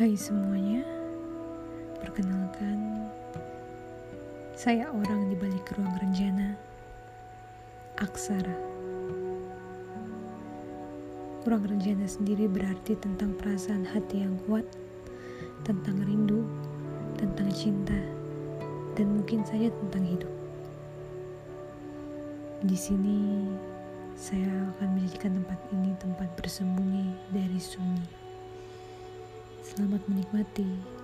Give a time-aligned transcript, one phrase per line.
[0.00, 0.80] Hai semuanya,
[2.00, 3.04] perkenalkan
[4.56, 6.56] saya orang di balik ruang rencana,
[8.00, 8.56] Aksara.
[11.44, 14.64] Ruang rencana sendiri berarti tentang perasaan hati yang kuat,
[15.68, 16.48] tentang rindu,
[17.20, 18.00] tentang cinta,
[18.96, 20.32] dan mungkin saja tentang hidup.
[22.64, 23.52] Di sini
[24.16, 28.19] saya akan menjadikan tempat ini tempat bersembunyi dari sunyi.
[29.80, 30.99] Selamat menikmati.